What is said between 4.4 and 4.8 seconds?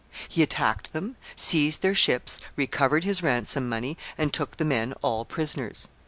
the